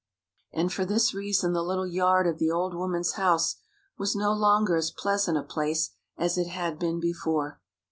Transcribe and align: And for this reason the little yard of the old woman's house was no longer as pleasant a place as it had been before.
And 0.51 0.73
for 0.73 0.83
this 0.83 1.13
reason 1.13 1.53
the 1.53 1.61
little 1.61 1.85
yard 1.85 2.25
of 2.25 2.39
the 2.39 2.49
old 2.49 2.73
woman's 2.73 3.11
house 3.17 3.57
was 3.99 4.15
no 4.15 4.33
longer 4.33 4.75
as 4.75 4.89
pleasant 4.89 5.37
a 5.37 5.43
place 5.43 5.91
as 6.17 6.39
it 6.39 6.47
had 6.47 6.79
been 6.79 6.99
before. 6.99 7.61